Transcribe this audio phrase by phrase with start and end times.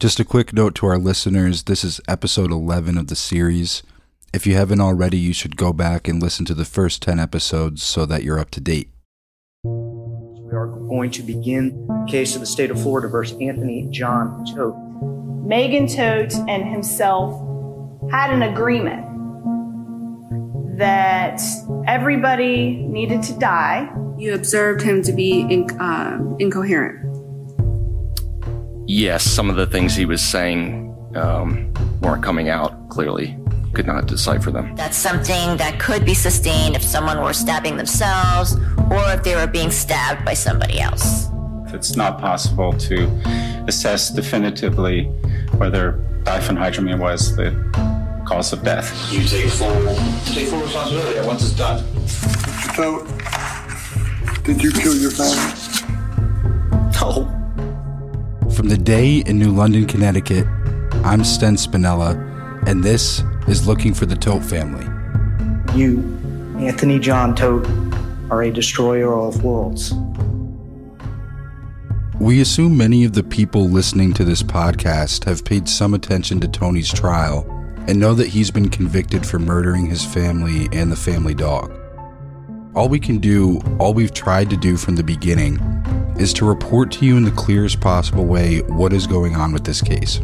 [0.00, 3.82] Just a quick note to our listeners this is episode 11 of the series.
[4.32, 7.82] If you haven't already, you should go back and listen to the first 10 episodes
[7.82, 8.88] so that you're up to date.
[9.62, 14.46] We are going to begin the case of the state of Florida versus Anthony John
[14.46, 14.74] Todt.
[15.46, 17.34] Megan Todt and himself
[18.10, 19.04] had an agreement
[20.78, 21.42] that
[21.86, 23.94] everybody needed to die.
[24.16, 27.09] You observed him to be in, uh, incoherent.
[28.86, 33.36] Yes, some of the things he was saying um, weren't coming out clearly.
[33.72, 34.74] Could not decipher them.
[34.74, 38.54] That's something that could be sustained if someone were stabbing themselves
[38.90, 41.28] or if they were being stabbed by somebody else.
[41.72, 43.04] It's not possible to
[43.68, 45.04] assess definitively
[45.56, 47.52] whether diphenhydramine was the
[48.26, 48.92] cause of death.
[49.12, 49.68] You take full
[50.24, 51.84] take full responsibility once it's done.
[52.74, 53.06] So,
[54.42, 55.54] did you kill your family?
[57.00, 57.39] No.
[58.54, 60.46] From the day in New London, Connecticut,
[61.04, 62.16] I'm Sten Spinella,
[62.66, 64.84] and this is Looking for the Todt Family.
[65.74, 66.00] You,
[66.58, 67.66] Anthony John Todt,
[68.30, 69.94] are a destroyer of worlds.
[72.20, 76.48] We assume many of the people listening to this podcast have paid some attention to
[76.48, 77.46] Tony's trial
[77.86, 81.79] and know that he's been convicted for murdering his family and the family dog.
[82.72, 85.58] All we can do, all we've tried to do from the beginning,
[86.16, 89.64] is to report to you in the clearest possible way what is going on with
[89.64, 90.20] this case.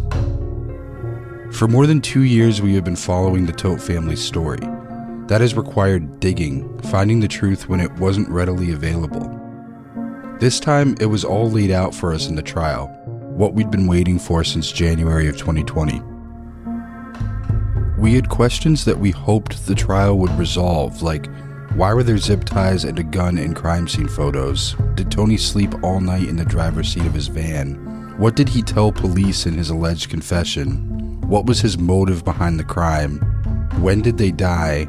[1.51, 4.61] For more than two years, we have been following the Todt family's story.
[5.27, 9.29] That has required digging, finding the truth when it wasn't readily available.
[10.39, 12.87] This time, it was all laid out for us in the trial,
[13.35, 16.01] what we'd been waiting for since January of 2020.
[17.99, 21.29] We had questions that we hoped the trial would resolve, like
[21.77, 24.75] why were there zip ties and a gun in crime scene photos?
[24.95, 27.75] Did Tony sleep all night in the driver's seat of his van?
[28.17, 31.21] What did he tell police in his alleged confession?
[31.29, 33.19] What was his motive behind the crime?
[33.83, 34.89] When did they die?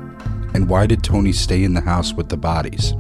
[0.54, 2.94] And why did Tony stay in the house with the bodies?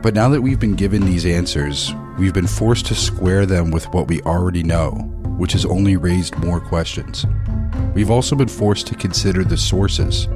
[0.00, 3.84] But now that we've been given these answers, we've been forced to square them with
[3.92, 4.92] what we already know,
[5.36, 7.26] which has only raised more questions.
[7.94, 10.28] We've also been forced to consider the sources.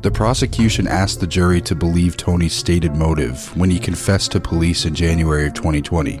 [0.00, 4.84] The prosecution asked the jury to believe Tony's stated motive when he confessed to police
[4.84, 6.20] in January of 2020.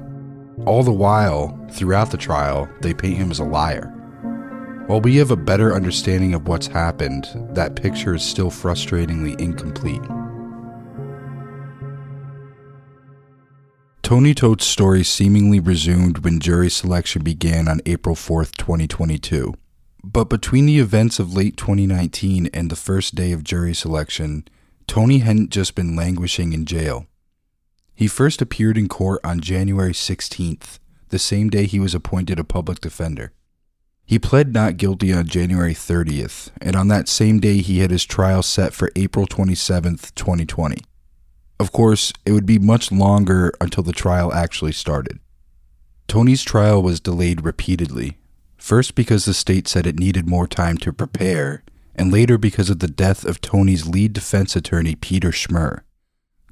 [0.66, 3.94] All the while, throughout the trial, they paint him as a liar.
[4.88, 10.02] While we have a better understanding of what's happened, that picture is still frustratingly incomplete.
[14.02, 19.54] Tony Todt's story seemingly resumed when jury selection began on April 4th, 2022.
[20.04, 24.46] But between the events of late 2019 and the first day of jury selection,
[24.86, 27.06] Tony hadn't just been languishing in jail.
[27.94, 32.44] He first appeared in court on January 16th, the same day he was appointed a
[32.44, 33.32] public defender.
[34.06, 38.04] He pled not guilty on January 30th, and on that same day he had his
[38.04, 40.78] trial set for April 27th, 2020.
[41.60, 45.18] Of course, it would be much longer until the trial actually started.
[46.06, 48.16] Tony's trial was delayed repeatedly,
[48.58, 51.62] first because the state said it needed more time to prepare,
[51.94, 55.80] and later because of the death of Tony's lead defense attorney, Peter Schmurr.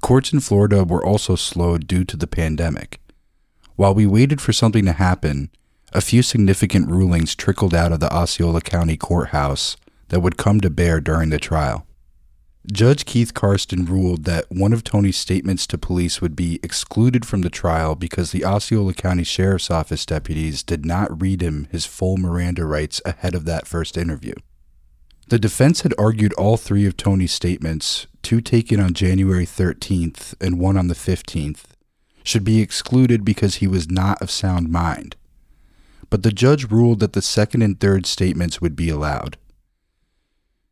[0.01, 2.99] Courts in Florida were also slowed due to the pandemic.
[3.75, 5.49] While we waited for something to happen,
[5.93, 9.77] a few significant rulings trickled out of the Osceola County Courthouse
[10.09, 11.86] that would come to bear during the trial.
[12.71, 17.41] Judge Keith Karsten ruled that one of Tony's statements to police would be excluded from
[17.41, 22.17] the trial because the Osceola County Sheriff's Office deputies did not read him his full
[22.17, 24.33] Miranda rights ahead of that first interview.
[25.29, 30.59] The defense had argued all three of Tony's statements, two taken on January 13th and
[30.59, 31.63] one on the 15th,
[32.23, 35.15] should be excluded because he was not of sound mind.
[36.09, 39.37] But the judge ruled that the second and third statements would be allowed.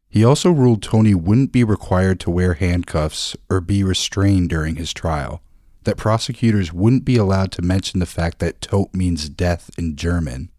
[0.10, 4.94] He also ruled Tony wouldn't be required to wear handcuffs or be restrained during his
[4.94, 5.42] trial,
[5.84, 10.50] that prosecutors wouldn't be allowed to mention the fact that Todt means death in German,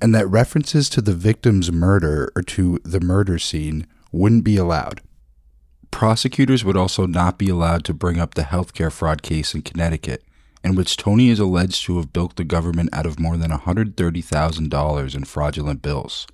[0.00, 5.00] and that references to the victim's murder or to the murder scene wouldn't be allowed.
[5.90, 10.24] Prosecutors would also not be allowed to bring up the healthcare fraud case in Connecticut,
[10.64, 15.14] in which Tony is alleged to have bilked the government out of more than $130,000
[15.14, 16.26] in fraudulent bills.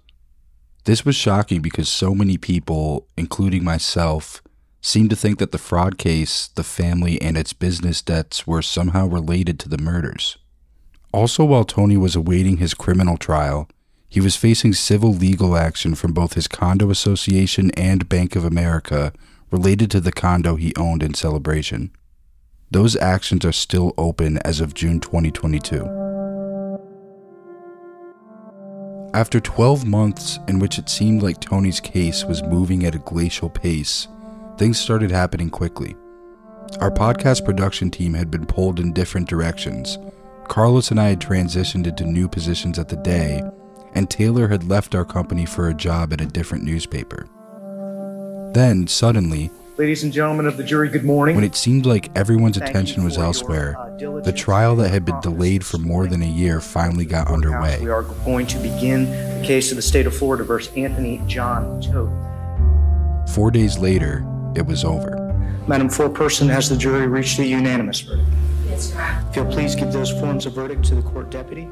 [0.84, 4.42] This was shocking because so many people, including myself,
[4.80, 9.06] seemed to think that the fraud case, the family, and its business debts were somehow
[9.06, 10.38] related to the murders.
[11.12, 13.68] Also, while Tony was awaiting his criminal trial,
[14.08, 19.12] he was facing civil legal action from both his condo association and Bank of America
[19.50, 21.90] related to the condo he owned in Celebration.
[22.70, 26.09] Those actions are still open as of June 2022.
[29.12, 33.50] After 12 months in which it seemed like Tony's case was moving at a glacial
[33.50, 34.06] pace,
[34.56, 35.96] things started happening quickly.
[36.80, 39.98] Our podcast production team had been pulled in different directions.
[40.46, 43.42] Carlos and I had transitioned into new positions at the day,
[43.94, 47.26] and Taylor had left our company for a job at a different newspaper.
[48.54, 51.34] Then, suddenly, Ladies and gentlemen of the jury, good morning.
[51.36, 54.90] when it seemed like everyone's Thank attention was for your, elsewhere, uh, the trial that
[54.90, 57.78] had been delayed for more than a year finally got underway.
[57.80, 59.06] We are going to begin
[59.40, 63.30] the case of the state of Florida versus Anthony John Todt.
[63.30, 64.22] Four days later,
[64.54, 65.16] it was over.
[65.66, 68.28] Madam Foreperson, has the jury reached a unanimous verdict?
[68.68, 69.00] Yes, Your
[69.30, 71.70] If you'll please give those forms of verdict to the court deputy.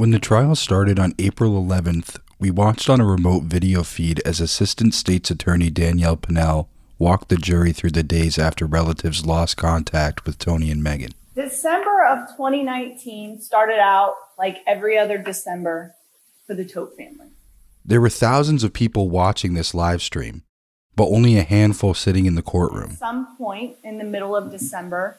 [0.00, 4.40] When the trial started on April 11th, we watched on a remote video feed as
[4.40, 6.68] Assistant State's Attorney Danielle Pinnell
[6.98, 11.10] walked the jury through the days after relatives lost contact with Tony and Megan.
[11.34, 15.94] December of 2019 started out like every other December
[16.46, 17.28] for the Todt family.
[17.84, 20.44] There were thousands of people watching this live stream,
[20.96, 22.92] but only a handful sitting in the courtroom.
[22.92, 25.18] At some point in the middle of December,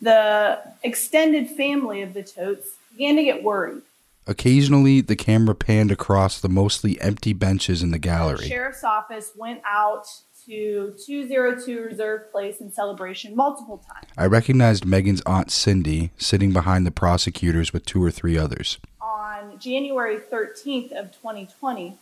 [0.00, 3.82] the extended family of the Todts began to get worried.
[4.26, 8.48] Occasionally, the camera panned across the mostly empty benches in the The gallery.
[8.48, 10.06] sheriff's office went out
[10.46, 14.06] to 202 Reserve Place in Celebration multiple times.
[14.16, 18.78] I recognized Megan's aunt Cindy sitting behind the prosecutors with two or three others.
[19.00, 21.96] On January 13th of 2020,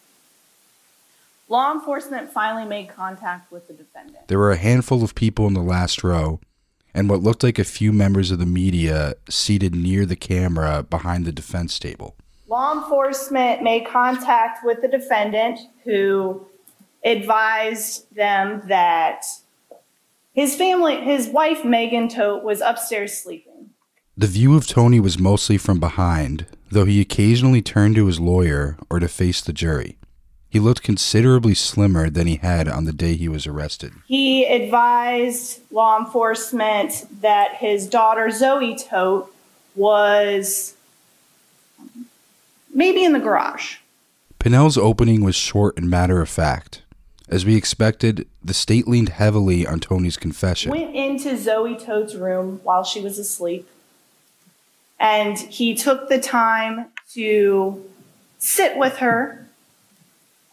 [1.49, 4.29] law enforcement finally made contact with the defendant.
[4.29, 6.41] There were a handful of people in the last row,
[6.95, 11.25] and what looked like a few members of the media seated near the camera behind
[11.25, 12.17] the defense table.
[12.49, 16.47] Law enforcement made contact with the defendant who
[17.05, 19.25] advised them that
[20.33, 23.71] his family, his wife Megan Todt was upstairs sleeping.
[24.17, 28.77] The view of Tony was mostly from behind, though he occasionally turned to his lawyer
[28.91, 29.97] or to face the jury.
[30.51, 33.93] He looked considerably slimmer than he had on the day he was arrested.
[34.07, 39.31] He advised law enforcement that his daughter Zoe Todt
[39.77, 40.75] was
[42.75, 43.77] maybe in the garage.
[44.41, 46.83] Pinnell's opening was short and matter of fact.
[47.29, 50.73] As we expected, the state leaned heavily on Tony's confession.
[50.73, 53.69] Went into Zoe Toad's room while she was asleep.
[54.99, 57.85] And he took the time to
[58.41, 59.47] sit with her.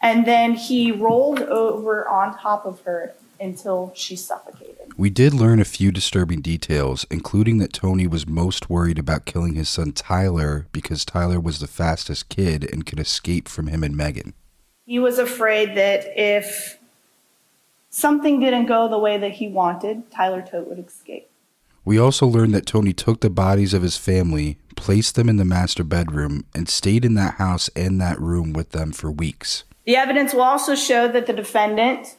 [0.00, 4.92] And then he rolled over on top of her until she suffocated.
[4.96, 9.54] We did learn a few disturbing details, including that Tony was most worried about killing
[9.54, 13.96] his son Tyler because Tyler was the fastest kid and could escape from him and
[13.96, 14.34] Megan.
[14.86, 16.78] He was afraid that if
[17.90, 21.30] something didn't go the way that he wanted, Tyler Todt would escape.
[21.84, 25.44] We also learned that Tony took the bodies of his family, placed them in the
[25.44, 29.64] master bedroom, and stayed in that house and that room with them for weeks.
[29.88, 32.16] The evidence will also show that the defendant,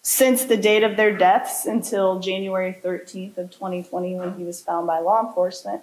[0.00, 4.86] since the date of their deaths until January 13th of 2020 when he was found
[4.86, 5.82] by law enforcement,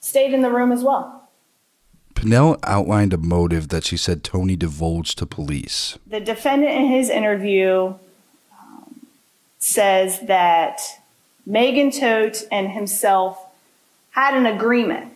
[0.00, 1.28] stayed in the room as well.
[2.14, 5.98] Pinnell outlined a motive that she said Tony divulged to police.
[6.04, 7.94] The defendant in his interview
[8.60, 9.06] um,
[9.60, 10.80] says that
[11.46, 13.40] Megan Todt and himself
[14.10, 15.12] had an agreement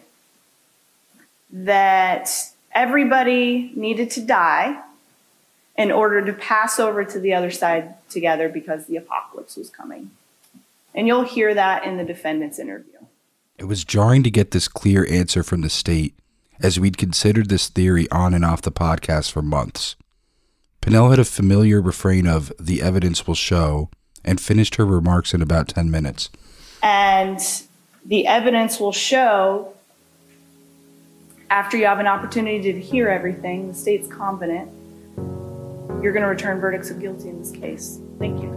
[1.55, 2.29] that
[2.73, 4.83] everybody needed to die
[5.79, 10.11] in order to pass over to the other side together because the apocalypse was coming.
[10.95, 12.93] And you'll hear that in the defendant's interview.
[13.57, 16.15] It was jarring to get this clear answer from the state,
[16.61, 19.95] as we'd considered this theory on and off the podcast for months.
[20.83, 23.91] Pinnell had a familiar refrain of, the evidence will show,
[24.25, 26.31] and finished her remarks in about 10 minutes.
[26.83, 27.41] And
[28.05, 29.73] the evidence will show,
[31.55, 34.69] after you have an opportunity to hear everything, the state's confident,
[36.03, 38.01] you're going to return verdicts of guilty in this case.
[38.19, 38.49] Thank you.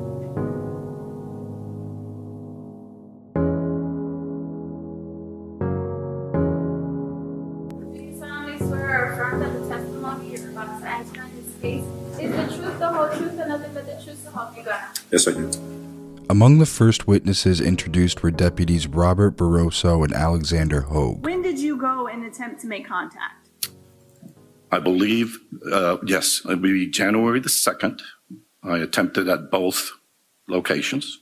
[7.94, 11.62] Do solemnly um, swear or affirm that the testimony you're about to answer in this
[11.62, 11.86] case
[12.20, 14.82] is the truth, the whole truth, and nothing but the truth so help you God?
[15.12, 15.51] Yes, I do.
[16.30, 21.24] Among the first witnesses introduced were deputies Robert Barroso and Alexander Hogue.
[21.24, 23.50] When did you go and attempt to make contact?
[24.72, 25.38] I believe,
[25.72, 28.02] uh, yes, it would be January the 2nd.
[28.64, 29.92] I attempted at both
[30.48, 31.20] locations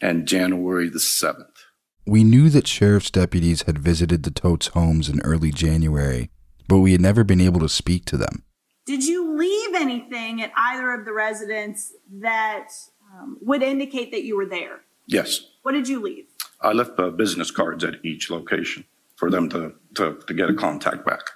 [0.00, 1.64] and January the 7th.
[2.06, 6.30] We knew that sheriff's deputies had visited the Todts' homes in early January,
[6.68, 8.44] but we had never been able to speak to them.
[8.86, 12.68] Did you leave anything at either of the residents that
[13.14, 14.80] um, would indicate that you were there.
[15.06, 16.26] Yes, What did you leave?
[16.60, 18.84] I left uh, business cards at each location
[19.18, 21.32] for them to, to, to get a contact back.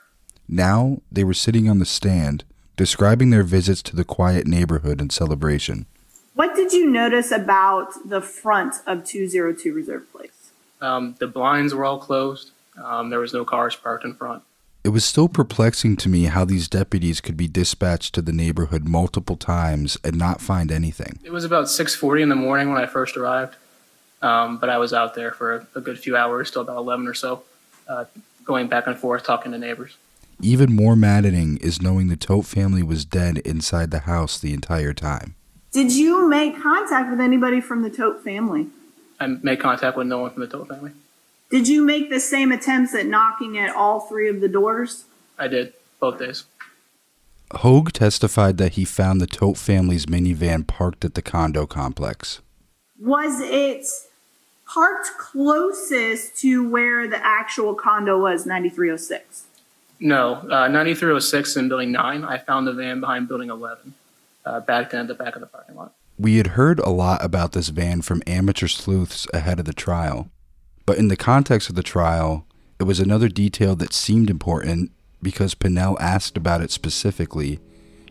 [0.48, 2.44] Now they were sitting on the stand,
[2.76, 5.86] describing their visits to the quiet neighborhood and Celebration.
[6.34, 10.52] What did you notice about the front of 202 Reserve Place?
[10.80, 12.52] Um, the blinds were all closed.
[12.82, 14.42] Um, there was no cars parked in front.
[14.84, 18.88] It was still perplexing to me how these deputies could be dispatched to the neighborhood
[18.88, 21.18] multiple times and not find anything.
[21.22, 23.56] It was about 6:40 in the morning when I first arrived,
[24.22, 27.06] um, but I was out there for a, a good few hours, till about 11
[27.06, 27.42] or so,
[27.88, 28.04] uh,
[28.44, 29.96] going back and forth talking to neighbors.
[30.40, 34.92] Even more maddening is knowing the Todt family was dead inside the house the entire
[34.92, 35.36] time.
[35.70, 38.66] Did you make contact with anybody from the Todt family?
[39.20, 40.92] I made contact with no one from the Todt family.
[41.50, 45.04] Did you make the same attempts at knocking at all three of the doors?
[45.38, 46.44] I did both days.
[47.52, 52.40] Hogue testified that he found the Tote family's minivan parked at the condo complex.
[52.98, 53.84] Was it
[54.72, 59.44] parked closest to where the actual condo was, 9306?
[60.00, 62.24] No, uh, 9306 in Building 9.
[62.24, 63.94] I found the van behind Building 11,
[64.44, 65.92] uh, backed in at the back of the parking lot.
[66.18, 70.30] We had heard a lot about this van from amateur sleuths ahead of the trial,
[70.86, 72.46] but in the context of the trial,
[72.78, 74.90] it was another detail that seemed important
[75.22, 77.60] because Pinnell asked about it specifically,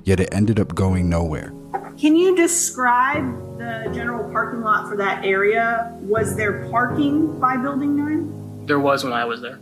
[0.03, 1.53] yet it ended up going nowhere.
[1.97, 3.23] Can you describe
[3.57, 5.95] the general parking lot for that area?
[6.01, 8.65] Was there parking by Building 9?
[8.65, 9.59] There was when I was there.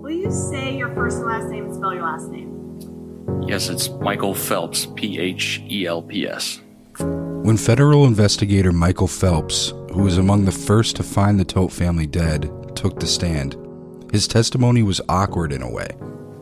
[0.00, 2.48] Will you say your first and last name and spell your last name?
[3.46, 6.60] Yes, it's Michael Phelps, P H E L P S.
[6.98, 12.06] When federal investigator Michael Phelps, who was among the first to find the Tote family
[12.06, 13.56] dead, took the stand,
[14.12, 15.88] his testimony was awkward in a way.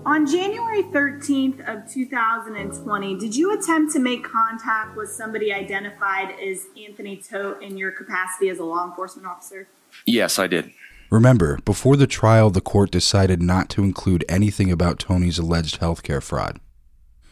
[0.04, 6.66] On January 13th of 2020, did you attempt to make contact with somebody identified as
[6.76, 9.68] Anthony Todt in your capacity as a law enforcement officer?
[10.04, 10.72] Yes, I did.
[11.10, 16.22] Remember, before the trial, the court decided not to include anything about Tony's alleged healthcare
[16.22, 16.58] fraud.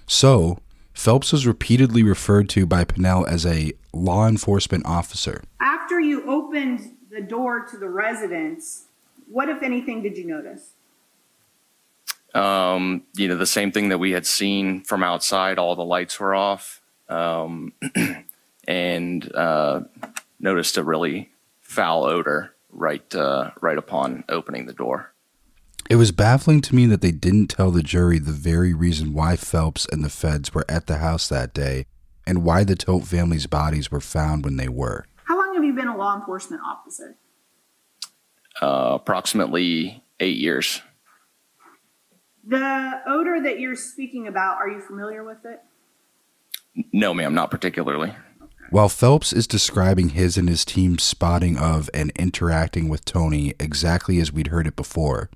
[0.06, 0.58] So,
[0.92, 5.42] Phelps was repeatedly referred to by Pinnell as a law enforcement officer.
[5.60, 8.87] After you opened the door to the residence,
[9.30, 10.74] what, if anything, did you notice?
[12.34, 16.18] Um, you know, the same thing that we had seen from outside, all the lights
[16.20, 16.80] were off.
[17.08, 17.72] Um,
[18.68, 19.80] and uh,
[20.38, 21.30] noticed a really
[21.60, 25.14] foul odor right uh, right upon opening the door.
[25.88, 29.36] It was baffling to me that they didn't tell the jury the very reason why
[29.36, 31.86] Phelps and the feds were at the house that day
[32.26, 35.06] and why the Todt family's bodies were found when they were.
[35.24, 37.16] How long have you been a law enforcement officer?
[38.60, 40.82] Uh, approximately eight years.
[42.44, 45.60] The odor that you're speaking about, are you familiar with it?
[46.92, 48.14] No, ma'am, not particularly.
[48.70, 54.18] While Phelps is describing his and his team's spotting of and interacting with Tony exactly
[54.18, 55.30] as we'd heard it before,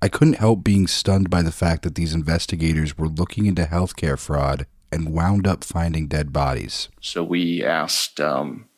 [0.00, 4.18] I couldn't help being stunned by the fact that these investigators were looking into healthcare
[4.18, 6.88] fraud and wound up finding dead bodies.
[7.00, 8.68] So we asked um,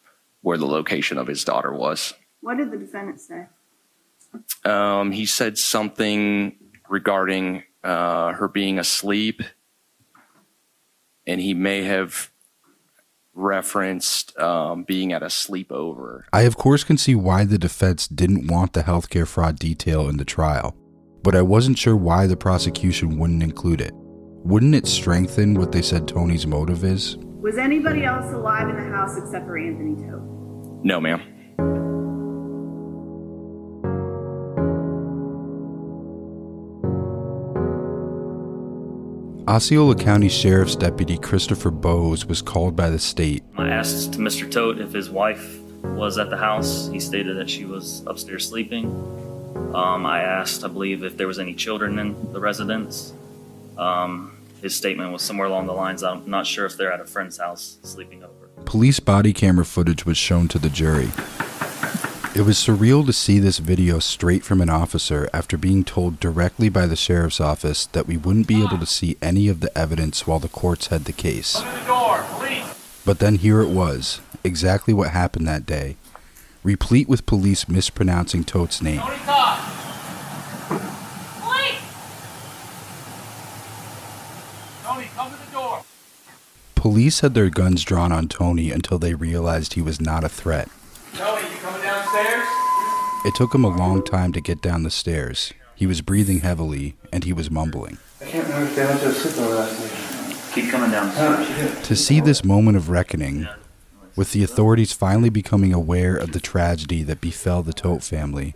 [0.41, 2.15] where the location of his daughter was.
[2.41, 3.47] What did the defendant say?
[4.65, 6.57] Um, he said something
[6.89, 9.43] regarding uh, her being asleep,
[11.27, 12.31] and he may have
[13.33, 16.23] referenced um, being at a sleepover.
[16.33, 20.17] I, of course, can see why the defense didn't want the healthcare fraud detail in
[20.17, 20.77] the trial,
[21.23, 23.93] but I wasn't sure why the prosecution wouldn't include it.
[23.95, 27.17] Wouldn't it strengthen what they said Tony's motive is?
[27.19, 30.85] Was anybody else alive in the house except for Anthony Todt?
[30.85, 31.23] No, ma'am.
[39.51, 43.43] Osceola County Sheriff's Deputy Christopher Bowes was called by the state.
[43.59, 44.49] I asked Mr.
[44.49, 46.89] Todt if his wife was at the house.
[46.93, 48.87] He stated that she was upstairs sleeping.
[49.75, 53.13] Um, I asked, I believe, if there was any children in the residence.
[53.77, 57.05] Um, his statement was somewhere along the lines, I'm not sure if they're at a
[57.05, 58.51] friend's house sleeping over.
[58.67, 61.11] Police body camera footage was shown to the jury.
[62.33, 66.69] It was surreal to see this video straight from an officer after being told directly
[66.69, 70.29] by the sheriff's office that we wouldn't be able to see any of the evidence
[70.29, 71.55] while the courts had the case.
[71.55, 72.25] The door!
[73.05, 75.97] But then here it was, exactly what happened that day,
[76.63, 79.01] replete with police mispronouncing Todt's name.
[79.01, 79.17] Police!
[84.85, 85.83] Tony, come to the door.
[86.77, 90.69] Police had their guns drawn on Tony until they realized he was not a threat.
[91.15, 91.50] Tony, you coming downstairs?
[93.23, 95.53] It took him a long time to get down the stairs.
[95.75, 97.99] He was breathing heavily and he was mumbling.
[98.21, 100.55] I can't remember if they went to a sleepover last night.
[100.55, 101.87] Keep coming down the stairs.
[101.89, 103.47] To see this moment of reckoning,
[104.17, 108.55] with the authorities finally becoming aware of the tragedy that befell the Todt family,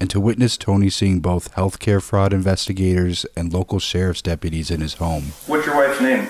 [0.00, 4.94] and to witness Tony seeing both healthcare fraud investigators and local sheriff's deputies in his
[4.94, 6.28] home, What's your wife's name?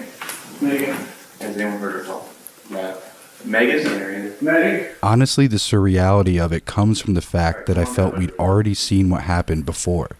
[0.60, 0.96] Megan.
[1.40, 2.26] Has anyone heard her talk?
[2.70, 3.00] Matt.
[3.44, 4.34] Megan?
[4.40, 4.88] Megan.
[5.02, 9.10] honestly, the surreality of it comes from the fact that I felt we'd already seen
[9.10, 10.10] what happened before.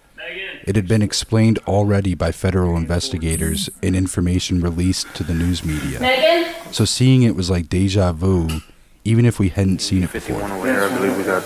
[0.65, 5.99] It had been explained already by federal investigators and information released to the news media.
[5.99, 6.55] Megan?
[6.73, 8.61] So seeing it was like deja vu,
[9.05, 10.43] even if we hadn't seen it before.
[10.43, 11.43] Where I believe we got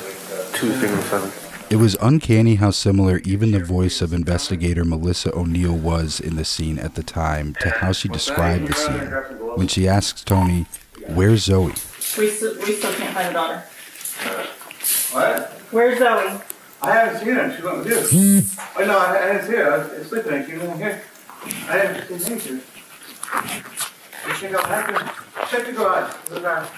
[0.55, 1.31] two single seven.
[1.71, 6.45] It was uncanny how similar even the voice of investigator Melissa O'Neill was in the
[6.45, 9.07] scene at the time to how she described the scene
[9.57, 10.67] when she asks Tony,
[11.09, 11.73] Where's Zoe?
[12.19, 13.63] We still, we still can't find a daughter.
[15.13, 15.51] What?
[15.71, 16.41] Where's Zoe?
[16.83, 17.57] I haven't seen her.
[17.57, 18.43] She went with you.
[18.77, 19.73] oh, no, I, I didn't see her.
[19.73, 20.47] I was sleeping.
[20.47, 21.03] She wasn't here.
[21.45, 22.63] I haven't seen her.
[24.29, 26.15] You think I'll have to check the garage.
[26.29, 26.69] The garage.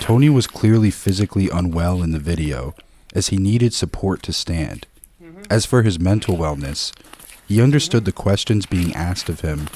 [0.00, 2.74] Tony was clearly physically unwell in the video,
[3.14, 4.86] as he needed support to stand.
[5.22, 5.42] Mm-hmm.
[5.50, 6.92] As for his mental wellness,
[7.46, 9.68] he understood the questions being asked of him,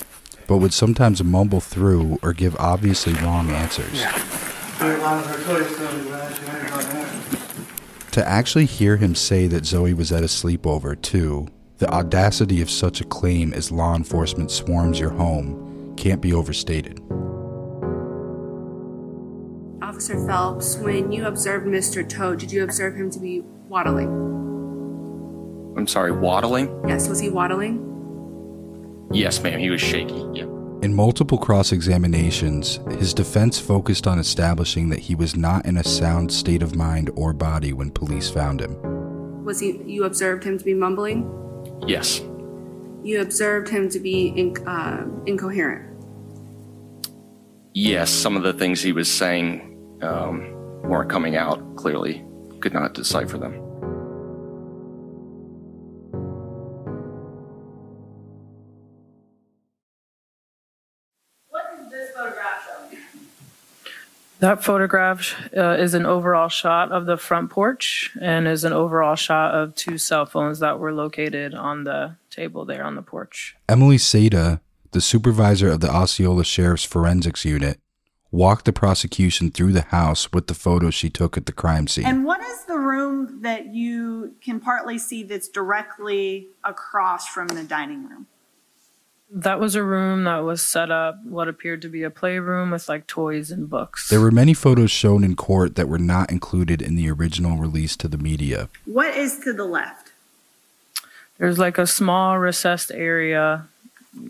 [0.46, 4.02] but would sometimes mumble through or give obviously wrong answers.
[4.80, 6.38] A lot of her toys still in the garage.
[6.38, 8.12] She had about that.
[8.12, 11.48] To actually hear him say that Zoe was at a sleepover, too,
[11.78, 17.00] the audacity of such a claim as law enforcement swarms your home can't be overstated.
[19.82, 22.08] Officer Phelps, when you observed Mr.
[22.08, 24.08] Toad, did you observe him to be waddling?
[25.76, 26.88] I'm sorry, waddling?
[26.88, 27.95] Yes, was he waddling?
[29.12, 29.58] Yes, ma'am.
[29.58, 30.24] He was shaky.
[30.34, 30.48] Yep.
[30.82, 35.84] In multiple cross examinations, his defense focused on establishing that he was not in a
[35.84, 38.76] sound state of mind or body when police found him.
[39.44, 39.80] Was he?
[39.84, 41.30] You observed him to be mumbling.
[41.86, 42.20] Yes.
[43.02, 45.96] You observed him to be in, uh, incoherent.
[47.72, 52.24] Yes, some of the things he was saying um, weren't coming out clearly.
[52.60, 53.65] Could not decipher them.
[64.40, 69.14] That photograph uh, is an overall shot of the front porch and is an overall
[69.14, 73.56] shot of two cell phones that were located on the table there on the porch.
[73.68, 74.60] Emily Seda,
[74.92, 77.80] the supervisor of the Osceola Sheriff's Forensics Unit,
[78.30, 82.04] walked the prosecution through the house with the photos she took at the crime scene.
[82.04, 87.62] And what is the room that you can partly see that's directly across from the
[87.62, 88.26] dining room?
[89.30, 92.88] That was a room that was set up what appeared to be a playroom with
[92.88, 94.08] like toys and books.
[94.08, 97.96] There were many photos shown in court that were not included in the original release
[97.96, 98.68] to the media.
[98.84, 100.12] What is to the left?
[101.38, 103.68] There's like a small recessed area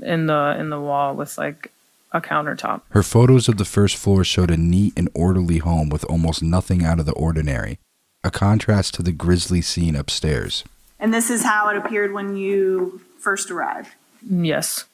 [0.03, 1.71] in the in the wall with like
[2.13, 2.81] a countertop.
[2.91, 6.85] Her photos of the first floor showed a neat and orderly home with almost nothing
[6.85, 7.79] out of the ordinary,
[8.25, 10.65] a contrast to the grisly scene upstairs.
[10.99, 13.91] And this is how it appeared when you first arrived.
[14.29, 14.85] Yes.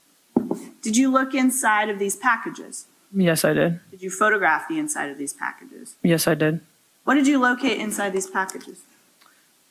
[0.83, 2.87] Did you look inside of these packages?
[3.15, 3.81] Yes, I did.
[3.91, 5.97] Did you photograph the inside of these packages?
[6.03, 6.61] Yes, I did.
[7.05, 8.81] What did you locate inside these packages?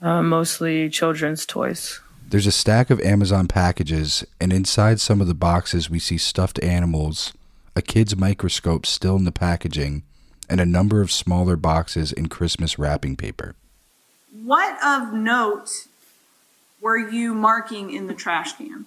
[0.02, 2.00] Uh, mostly children's toys.
[2.28, 6.62] There's a stack of Amazon packages, and inside some of the boxes, we see stuffed
[6.64, 7.34] animals,
[7.76, 10.04] a kid's microscope still in the packaging,
[10.50, 13.56] and a number of smaller boxes in Christmas wrapping paper.
[14.32, 15.88] What of note
[16.80, 18.86] were you marking in the trash can?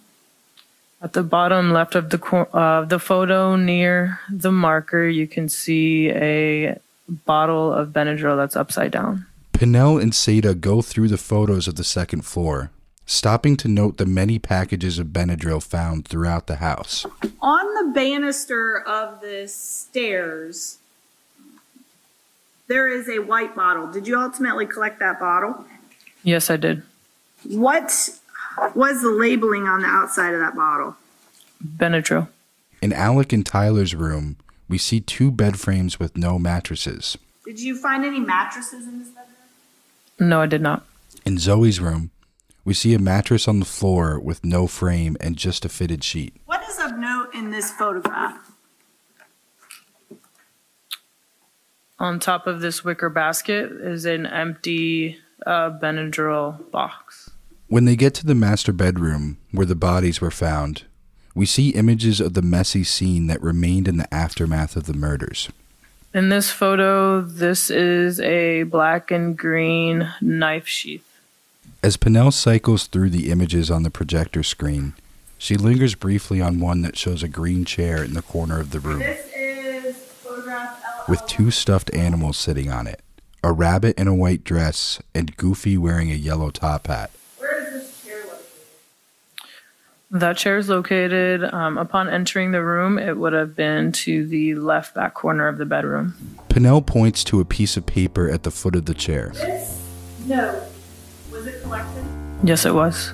[1.05, 5.51] At the bottom left of the cor- uh, the photo near the marker, you can
[5.51, 9.27] see a bottle of Benadryl that's upside down.
[9.53, 12.71] Pinnell and Seda go through the photos of the second floor,
[13.05, 17.05] stopping to note the many packages of Benadryl found throughout the house.
[17.43, 20.79] On the banister of the stairs,
[22.67, 23.93] there is a white bottle.
[23.93, 25.67] Did you ultimately collect that bottle?
[26.23, 26.83] Yes, I did.
[27.43, 28.09] What
[28.75, 30.97] was the labeling on the outside of that bottle?
[31.65, 32.29] Benadryl.
[32.83, 34.37] In Alek and Tyler's room,
[34.69, 37.17] we see two bed frames with no mattresses.
[37.45, 40.29] Did you find any mattresses in this bedroom?
[40.29, 40.85] No, I did not.
[41.25, 42.11] In Zoe's room,
[42.65, 46.35] we see a mattress on the floor with no frame and just a fitted sheet.
[46.47, 48.53] What is of note in this photograph?
[51.99, 57.24] On top of this wicker basket is an empty uh, Benadryl box.
[57.69, 60.85] When they get to the master bedroom where the bodies were found,
[61.35, 65.49] we see images of the messy scene that remained in the aftermath of the murders.
[66.13, 71.05] In this photo, this is a black and green knife sheath.
[71.83, 74.95] As Pinnell cycles through the images on the projector screen,
[75.37, 78.81] She lingers briefly on one that shows a green chair in the corner of the
[78.81, 83.01] room This is photograph with two stuffed animals sitting on it
[83.43, 87.11] a rabbit in a white dress and Goofy wearing a yellow top hat.
[87.37, 88.41] Where is this chair located?
[90.15, 93.01] That chair is located um, upon entering the room.
[93.01, 96.15] It would have been to the left back corner of the bedroom.
[96.49, 99.33] Pinnell points to a piece of paper at the foot of the chair.
[99.35, 99.83] This
[100.25, 100.69] note,
[101.33, 102.05] was it collected?
[102.45, 103.13] Yes, it was.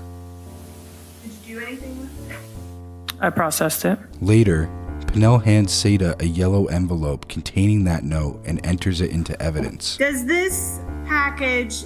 [1.23, 2.37] Did you do anything with it?
[3.19, 3.99] I processed it.
[4.21, 4.69] Later,
[5.07, 9.97] Pinnell hands Seda a yellow envelope containing that note and enters it into evidence.
[9.97, 11.85] Does this package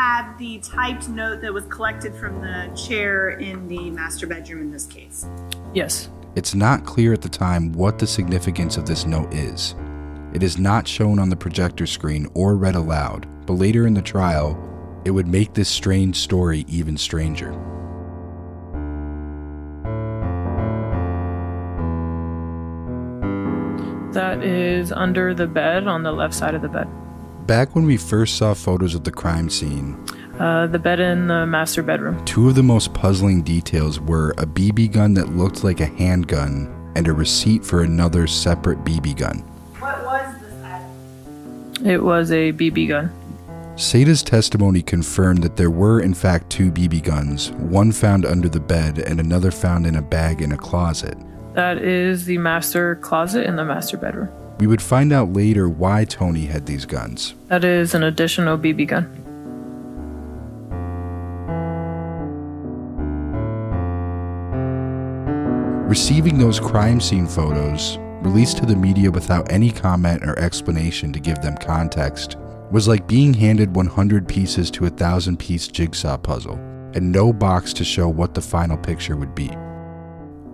[0.00, 4.72] have the typed note that was collected from the chair in the master bedroom in
[4.72, 5.26] this case?
[5.74, 6.08] Yes.
[6.36, 9.74] It's not clear at the time what the significance of this note is.
[10.32, 14.00] It is not shown on the projector screen or read aloud, but later in the
[14.00, 14.58] trial,
[15.04, 17.50] it would make this strange story even stranger.
[24.14, 26.88] That is under the bed on the left side of the bed.
[27.50, 29.96] Back when we first saw photos of the crime scene,
[30.38, 32.24] Uh, the bed in the master bedroom.
[32.24, 36.68] two of the most puzzling details were a BB gun that looked like a handgun
[36.94, 39.42] and a receipt for another separate BB gun.
[39.80, 41.84] What was this item?
[41.84, 43.10] It was a BB gun.
[43.74, 48.60] Seda's testimony confirmed that there were, in fact, two BB guns, one found under the
[48.60, 51.18] bed and another found in a bag in a closet.
[51.54, 54.28] That is the master closet in the master bedroom.
[54.60, 57.34] We would find out later why Tony had these guns.
[57.48, 59.06] That is an additional BB gun.
[65.88, 71.18] Receiving those crime scene photos, released to the media without any comment or explanation to
[71.18, 72.36] give them context,
[72.70, 76.56] was like being handed 100 pieces to a thousand piece jigsaw puzzle,
[76.94, 79.50] and no box to show what the final picture would be.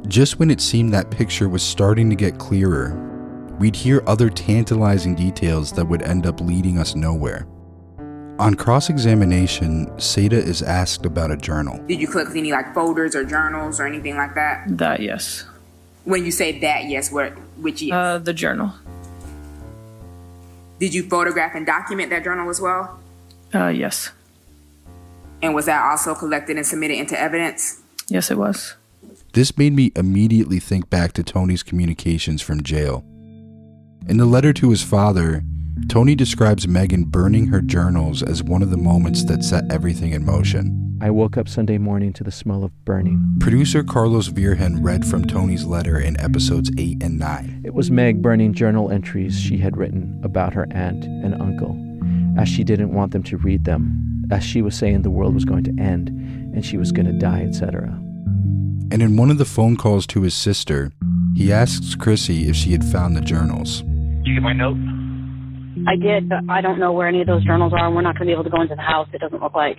[0.07, 3.03] Just when it seemed that picture was starting to get clearer,
[3.59, 7.47] we'd hear other tantalizing details that would end up leading us nowhere.
[8.39, 11.83] On cross examination, Seda is asked about a journal.
[11.87, 14.65] Did you collect any like folders or journals or anything like that?
[14.69, 15.47] That, yes.
[16.05, 17.95] When you say that, yes, where which yes?
[17.95, 18.73] Uh, the journal.
[20.79, 23.01] Did you photograph and document that journal as well?
[23.55, 24.11] Uh, yes.
[25.41, 27.81] And was that also collected and submitted into evidence?
[28.09, 28.77] Yes, it was.
[29.33, 33.05] This made me immediately think back to Tony's communications from jail.
[34.09, 35.43] In the letter to his father,
[35.89, 40.25] Tony describes Megan burning her journals as one of the moments that set everything in
[40.25, 40.97] motion.
[41.03, 43.37] I woke up Sunday morning to the smell of burning.
[43.41, 47.63] Producer Carlos Virgen read from Tony's letter in episodes 8 and 9.
[47.65, 51.77] It was Meg burning journal entries she had written about her aunt and uncle,
[52.41, 55.45] as she didn't want them to read them, as she was saying the world was
[55.45, 56.11] going to end
[56.55, 57.89] and she was going to die, etc.
[58.93, 60.93] And in one of the phone calls to his sister,
[61.35, 63.83] he asks Chrissy if she had found the journals.
[64.27, 64.77] Did you get my note?
[65.87, 68.19] I did, but I don't know where any of those journals are, and we're not
[68.19, 69.07] going to be able to go into the house.
[69.13, 69.79] It doesn't look like.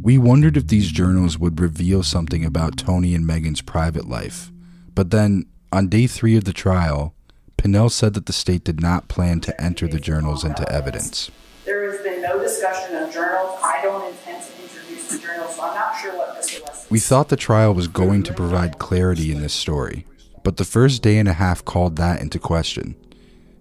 [0.00, 4.50] We wondered if these journals would reveal something about Tony and Megan's private life.
[4.94, 7.14] But then, on day three of the trial,
[7.58, 11.30] Pinnell said that the state did not plan to enter the journals into evidence.
[11.66, 13.60] There has been no discussion of journals.
[13.62, 16.64] I don't intend to introduce the journals, so I'm not sure what Mr.
[16.64, 16.90] West.
[16.90, 20.06] We thought the trial was going to provide clarity in this story,
[20.44, 22.96] but the first day and a half called that into question.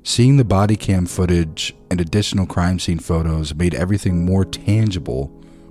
[0.08, 5.28] Seeing the body cam footage and additional crime scene photos made everything more tangible,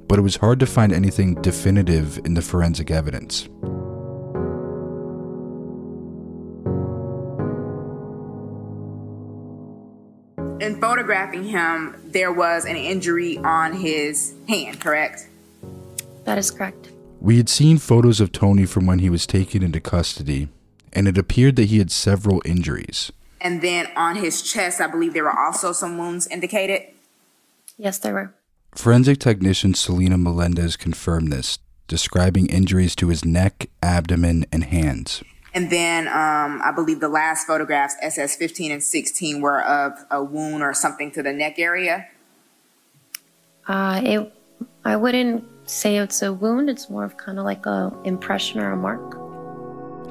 [0.09, 3.47] but it was hard to find anything definitive in the forensic evidence.
[10.61, 15.29] In photographing him, there was an injury on his hand, correct?
[16.25, 16.91] That is correct.
[17.23, 20.49] We had seen photos of Tony from when he was taken into custody,
[20.93, 23.11] and it appeared that he had several injuries.
[23.47, 26.83] And then on his chest, I believe there were also some wounds indicated.
[27.79, 28.35] Yes, there were.
[28.75, 35.23] Forensic technician Selena Melendez confirmed this, describing injuries to his neck, abdomen, and hands.
[35.55, 40.25] And then um, I believe the last photographs, SS 15 and 16, were of a
[40.25, 42.09] wound or something to the neck area.
[43.69, 44.33] Uh, it.
[44.85, 46.69] I wouldn't say it's a wound.
[46.69, 49.26] It's more of kind of like a impression or a mark.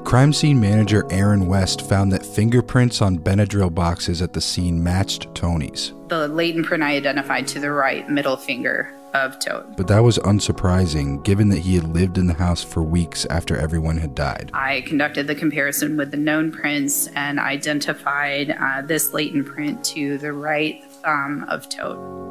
[0.06, 5.34] Crime scene manager Aaron West found that fingerprints on Benadryl boxes at the scene matched
[5.34, 9.76] Tony's, The latent print I identified to the right middle finger of Toad.
[9.76, 13.56] but that was unsurprising given that he had lived in the house for weeks after
[13.56, 14.52] everyone had died.
[14.54, 20.18] I conducted the comparison with the known prints and identified uh, this latent print to
[20.18, 22.25] the right thumb of Toad.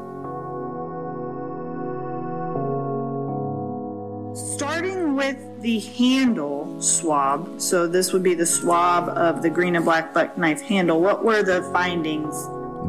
[4.75, 9.77] Starting starting with the handle swab, so this would be the swab of the green
[9.77, 12.35] and black buck knife handle, what were the findings?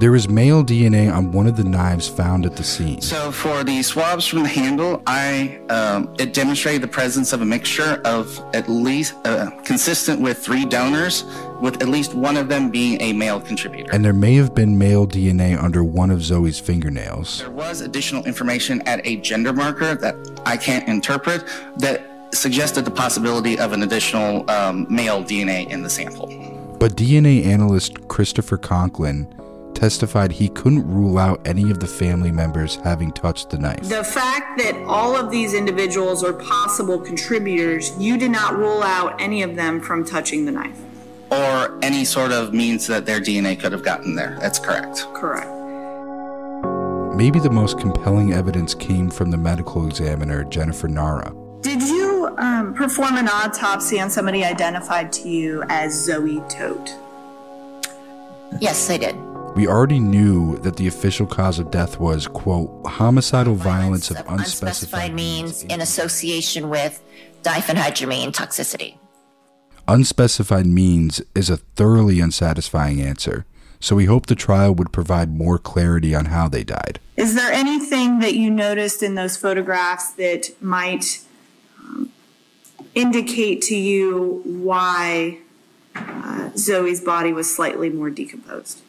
[0.00, 3.00] There was male DNA on one of the knives found at the scene.
[3.00, 7.46] So for the swabs from the handle, I um, it demonstrated the presence of a
[7.46, 11.22] mixture of at least uh, consistent with three donors,
[11.60, 13.92] with at least one of them being a male contributor.
[13.92, 17.40] And there may have been male DNA under one of Zoe's fingernails.
[17.40, 20.14] There was additional information at a gender marker that
[20.44, 21.44] I can't interpret
[21.78, 26.26] that suggested the possibility of an additional um, male DNA in the sample.
[26.78, 29.32] But DNA analyst Christopher Conklin
[29.74, 33.82] testified he couldn't rule out any of the family members having touched the knife.
[33.82, 39.20] The fact that all of these individuals are possible contributors, you did not rule out
[39.20, 40.80] any of them from touching the knife.
[41.30, 44.36] Or any sort of means that their DNA could have gotten there.
[44.40, 45.06] That's correct.
[45.14, 45.50] Correct.
[47.16, 51.34] Maybe the most compelling evidence came from the medical examiner, Jennifer Nara.
[51.62, 56.94] Did you um, perform an autopsy on somebody identified to you as Zoe Todt?
[58.60, 59.16] Yes, I did.
[59.56, 64.68] We already knew that the official cause of death was, quote, homicidal violence of unspecified
[64.68, 67.02] Unspecified means in association with
[67.42, 68.98] diphenhydramine toxicity.
[69.88, 73.44] Unspecified means is a thoroughly unsatisfying answer,
[73.78, 76.98] so we hope the trial would provide more clarity on how they died.
[77.16, 81.20] Is there anything that you noticed in those photographs that might
[81.78, 82.10] um,
[82.94, 85.38] indicate to you why
[85.94, 88.82] uh, Zoe's body was slightly more decomposed?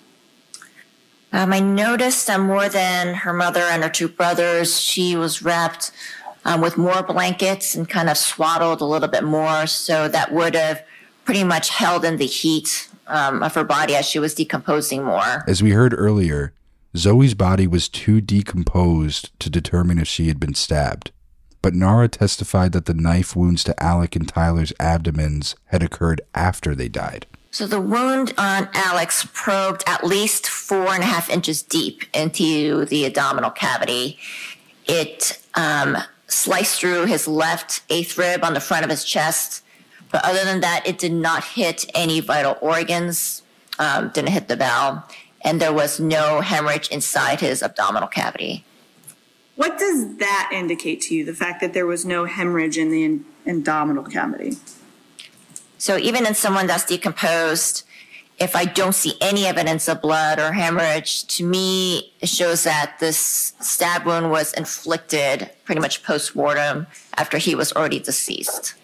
[1.31, 5.91] Um, I noticed that more than her mother and her two brothers, she was wrapped
[6.47, 9.67] um, with more blankets and kind of swaddled a little bit more.
[9.67, 10.83] So that would have
[11.25, 15.43] pretty much held in the heat um, of her body as she was decomposing more.
[15.47, 16.53] As we heard earlier,
[16.95, 21.11] Zoe's body was too decomposed to determine if she had been stabbed.
[21.61, 26.73] But Nara testified that the knife wounds to Alek and Tyler's abdomens had occurred after
[26.73, 27.25] they died.
[27.51, 32.85] So the wound on Alek's probed at least four and a half inches deep into
[32.85, 34.17] the abdominal cavity.
[34.85, 39.63] It um, sliced through his left eighth rib on the front of his chest.
[40.11, 43.41] But other than that, it did not hit any vital organs,
[43.79, 45.03] um, didn't hit the bowel,
[45.41, 48.63] and there was no hemorrhage inside his abdominal cavity.
[49.55, 53.03] What does that indicate to you, the fact that there was no hemorrhage in the
[53.03, 54.57] in- abdominal cavity?
[55.77, 57.83] So even in someone that's decomposed,
[58.37, 62.97] if I don't see any evidence of blood or hemorrhage, to me, it shows that
[62.99, 66.85] this stab wound was inflicted pretty much post mortem
[67.17, 68.75] after he was already deceased.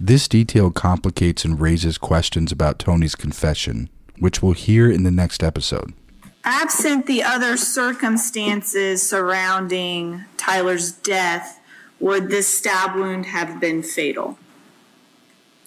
[0.00, 5.42] This detail complicates and raises questions about Tony's confession, which we'll hear in the next
[5.42, 5.92] episode.
[6.42, 11.60] Absent the other circumstances surrounding Tyler's death,
[12.00, 14.38] would this stab wound have been fatal?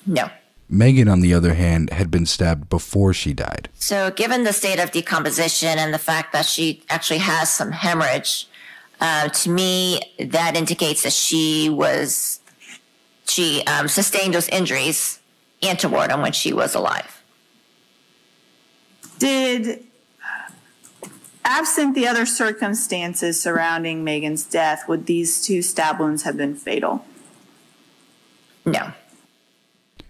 [0.06, 0.30] No.
[0.74, 3.70] Megan, on the other hand, had been stabbed before she died.
[3.76, 8.48] So, given the state of decomposition and the fact that she actually has some hemorrhage,
[9.00, 12.40] uh, to me, that indicates that she was
[13.26, 15.20] she um, sustained those injuries
[15.62, 17.24] antemortem when she was alive.
[19.20, 19.84] Did,
[21.46, 27.06] absent the other circumstances surrounding Megan's death, would these two stab wounds have been fatal?
[28.66, 28.92] No.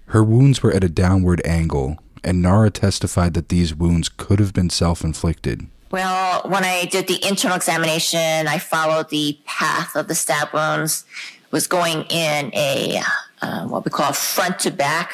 [0.07, 4.53] Her wounds were at a downward angle, and Nara testified that these wounds could have
[4.53, 5.67] been self inflicted.
[5.91, 11.05] Well, when I did the internal examination, I followed the path of the stab wounds.
[11.51, 12.99] Was going in a
[13.43, 15.11] uh, what we call front to back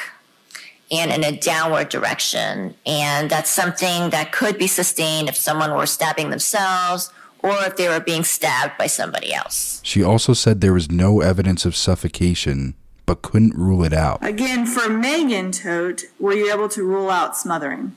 [0.90, 5.86] and in a downward direction, and that's something that could be sustained if someone were
[5.86, 9.80] stabbing themselves or if they were being stabbed by somebody else.
[9.84, 12.74] She also said there was no evidence of suffocation,
[13.10, 14.24] but couldn't rule it out.
[14.24, 17.96] Again, for Megan Todt, were you able to rule out smothering?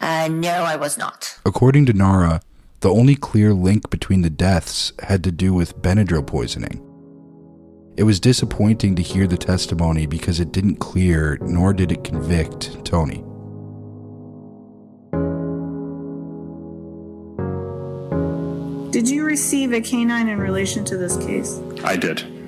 [0.00, 1.38] Uh, no, I was not.
[1.46, 2.40] According to Nara,
[2.80, 6.82] the only clear link between the deaths had to do with Benadryl poisoning.
[7.96, 12.84] It was disappointing to hear the testimony because it didn't clear nor did it convict
[12.84, 13.22] Tony.
[18.90, 21.60] Did you receive a canine in relation to this case?
[21.84, 22.41] I did.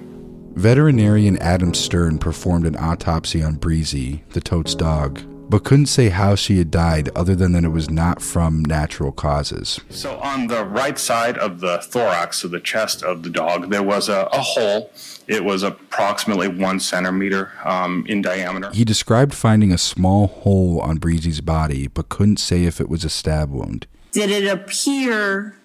[0.56, 6.36] Veterinarian Adam Stern performed an autopsy on Breezy, the Todts' dog, but couldn't say how
[6.36, 9.80] she had died other than that it was not from natural causes.
[9.90, 13.82] So on the right side of the thorax of the chest of the dog, there
[13.82, 14.92] was a, a hole.
[15.26, 18.70] It was approximately one centimeter um, in diameter.
[18.72, 23.04] He described finding a small hole on Breezy's body, but couldn't say if it was
[23.04, 23.88] a stab wound.
[24.12, 25.56] Did it appear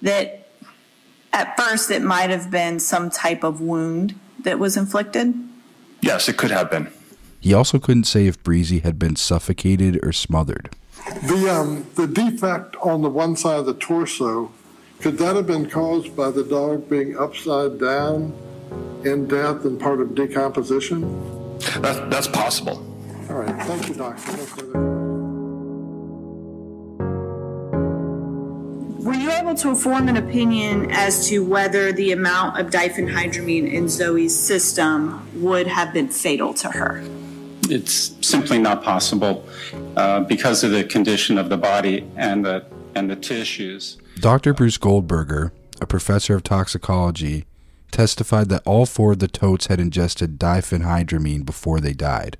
[0.00, 0.46] that
[1.32, 5.34] at first it might have been some type of wound that was inflicted?
[6.00, 6.90] Yes, it could have been.
[7.40, 10.70] He also couldn't say if Breezy had been suffocated or smothered.
[11.26, 14.52] The, um, the defect on the one side of the torso,
[15.00, 18.36] could that have been caused by the dog being upside down
[19.04, 21.58] in death and part of decomposition?
[21.80, 22.84] That's, that's possible.
[23.30, 24.87] All right, thank you, doctor.
[29.58, 35.66] To form an opinion as to whether the amount of diphenhydramine in Zoe's system would
[35.66, 37.02] have been fatal to her?
[37.68, 39.44] It's simply not possible
[39.96, 43.98] uh, because of the condition of the body and the and the tissues.
[44.20, 44.54] Dr.
[44.54, 47.44] Bruce Goldberger, a professor of toxicology,
[47.90, 52.38] testified that all four of the Todts had ingested diphenhydramine before they died,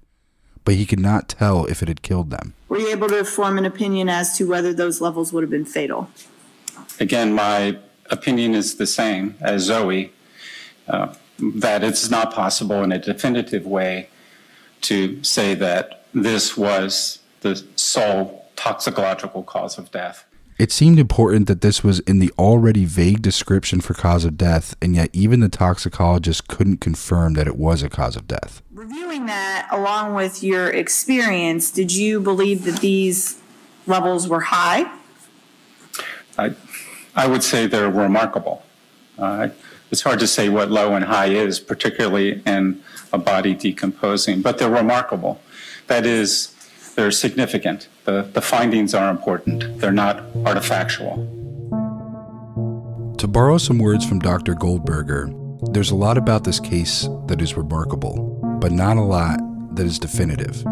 [0.64, 2.54] but he could not tell if it had killed them.
[2.68, 5.64] Were you able to form an opinion as to whether those levels would have been
[5.64, 6.08] fatal?
[7.00, 7.78] Again, my
[8.10, 10.12] opinion is the same as Zoe,
[10.88, 14.08] uh, that it's not possible in a definitive way
[14.82, 20.24] to say that this was the sole toxicological cause of death.
[20.58, 24.74] It seemed important that this was in the already vague description for cause of death,
[24.82, 28.60] and yet even the toxicologist couldn't confirm that it was a cause of death.
[28.72, 33.40] Reviewing that along with your experience, did you believe that these
[33.86, 34.92] levels were high?
[36.36, 36.54] I,
[37.18, 38.62] I would say they're remarkable.
[39.18, 39.48] Uh,
[39.90, 42.80] it's hard to say what low and high is, particularly in
[43.12, 45.40] a body decomposing, but they're remarkable.
[45.88, 46.54] That is,
[46.94, 47.88] they're significant.
[48.04, 51.16] The, the findings are important, they're not artifactual.
[53.18, 54.54] To borrow some words from Dr.
[54.54, 55.28] Goldberger,
[55.72, 59.40] there's a lot about this case that is remarkable, but not a lot
[59.74, 60.64] that is definitive.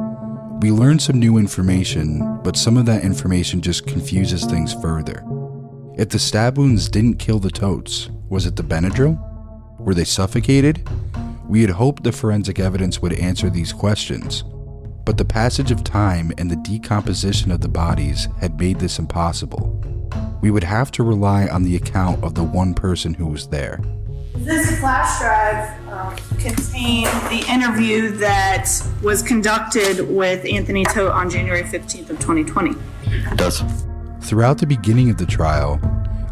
[0.63, 5.25] We learned some new information, but some of that information just confuses things further.
[5.97, 9.19] If the stab wounds didn't kill the Todts, was it the Benadryl?
[9.79, 10.87] Were they suffocated?
[11.49, 14.45] We had hoped the forensic evidence would answer these questions,
[15.07, 19.83] but the passage of time and the decomposition of the bodies had made this impossible.
[20.43, 23.81] We would have to rely on the account of the one person who was there.
[24.35, 28.69] This flash drive um, contained the interview that
[29.03, 32.73] was conducted with Anthony Todt on January 15th of 2020.
[33.07, 33.63] It does.
[34.27, 35.81] Throughout the beginning of the trial,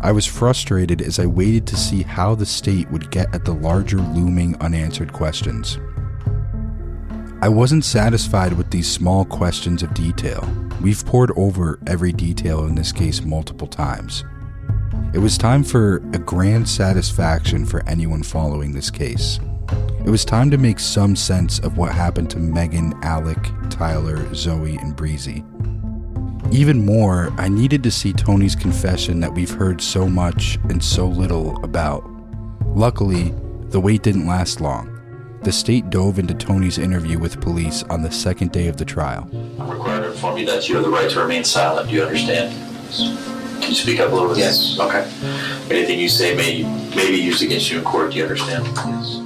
[0.01, 3.55] I was frustrated as I waited to see how the state would get at the
[3.55, 5.79] larger looming unanswered questions.
[7.41, 10.45] I wasn't satisfied with these small questions of detail.
[10.83, 14.25] We've poured over every detail in this case multiple times.
[15.13, 19.39] It was time for a grand satisfaction for anyone following this case.
[20.05, 24.79] It was time to make some sense of what happened to Megan, Alek, Tyler, Zoe,
[24.79, 25.45] and Breezy.
[26.55, 31.09] Even more, I needed to see Tony's confession that we've heard so much and so
[31.09, 32.09] little about.
[32.77, 33.35] Luckily,
[33.71, 34.89] the wait didn't last long.
[35.43, 39.29] The state dove into Tony's interview with police on the second day of the trial.
[39.59, 41.89] I'm required to inform you that you have the right to remain silent.
[41.89, 42.55] Do you understand?
[43.61, 44.39] Can you speak up a little bit?
[44.39, 44.79] Yes.
[44.79, 45.11] Okay.
[45.75, 46.63] Anything you say may,
[46.95, 48.13] may be used against you in court.
[48.13, 48.65] Do you understand?
[48.65, 49.24] Yes.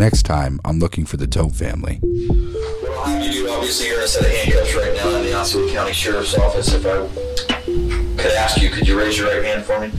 [0.00, 1.96] Next time, I'm looking for the Todt family.
[1.96, 5.24] What I'll have you do, obviously, you're in a set of handcuffs right now in
[5.24, 6.72] the Osceola County Sheriff's Office.
[6.72, 7.06] If I
[8.16, 9.92] could ask you, could you raise your right hand for me?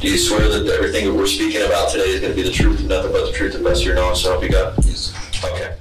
[0.00, 2.50] Do you swear that everything that we're speaking about today is going to be the
[2.50, 4.74] truth and nothing but the truth, the best of your knowledge, so help you God?
[4.84, 5.14] Yes.
[5.44, 5.76] Okay.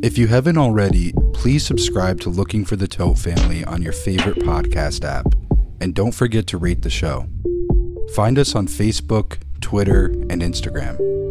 [0.00, 4.38] If you haven't already, please subscribe to Looking for the Todt Family on your favorite
[4.38, 5.34] podcast app,
[5.80, 7.26] and don't forget to rate the show.
[8.14, 11.21] Find us on Facebook, Twitter, and Instagram.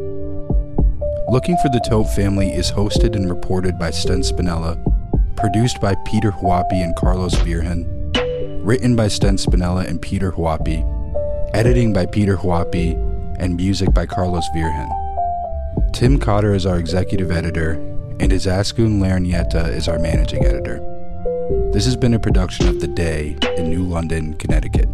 [1.31, 4.75] Looking for the Todt Family is hosted and reported by Sten Spinella,
[5.37, 7.85] produced by Peter Huoppi and Carlos Virgen,
[8.65, 10.83] written by Sten Spinella and Peter Huoppi,
[11.53, 12.95] editing by Peter Huoppi,
[13.39, 14.89] and music by Carlos Virgen.
[15.93, 17.75] Tim Cotter is our executive editor,
[18.19, 20.79] and Izaskun Larrañeta is our managing editor.
[21.71, 24.89] This has been a production of The Day in New London, Connecticut.